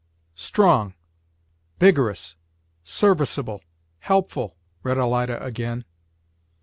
[0.33, 0.95] "Strong;
[1.79, 2.35] vigorous;
[2.83, 3.61] serviceable;
[3.99, 5.85] helpful," read Alida again.